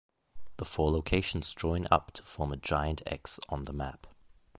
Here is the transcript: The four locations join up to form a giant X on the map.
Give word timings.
The 0.57 0.65
four 0.65 0.89
locations 0.89 1.53
join 1.53 1.87
up 1.91 2.09
to 2.13 2.23
form 2.23 2.51
a 2.51 2.57
giant 2.57 3.03
X 3.05 3.39
on 3.49 3.65
the 3.65 3.71
map. 3.71 4.07